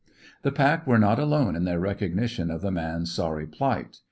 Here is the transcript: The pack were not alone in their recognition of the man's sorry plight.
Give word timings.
The 0.41 0.51
pack 0.51 0.87
were 0.87 0.97
not 0.97 1.19
alone 1.19 1.55
in 1.55 1.63
their 1.63 1.79
recognition 1.79 2.49
of 2.49 2.61
the 2.61 2.71
man's 2.71 3.11
sorry 3.13 3.45
plight. 3.45 3.99